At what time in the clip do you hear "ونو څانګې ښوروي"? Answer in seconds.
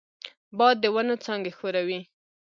0.93-1.99